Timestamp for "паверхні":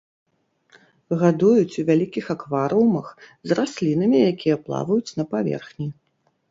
5.37-5.87